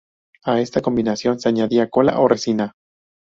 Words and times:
A 0.45 0.59
esta 0.61 0.81
combinación 0.81 1.39
se 1.39 1.47
añadía 1.49 1.87
cola 1.91 2.19
o 2.19 2.27
resina. 2.27 2.71